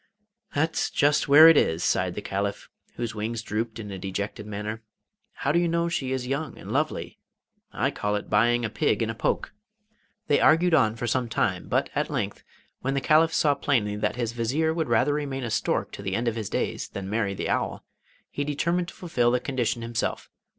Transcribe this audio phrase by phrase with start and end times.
[0.55, 4.81] 'That's just where it is,' sighed the Caliph, whose wings drooped in a dejected manner;
[5.33, 7.19] 'how do you know she is young and lovely?
[7.71, 9.53] I call it buying a pig in a poke.'
[10.25, 12.41] They argued on for some time, but at length,
[12.79, 16.15] when the Caliph saw plainly that his Vizier would rather remain a stork to the
[16.15, 17.85] end of his days than marry the owl,
[18.31, 20.31] he determined to fulfil the condition himself.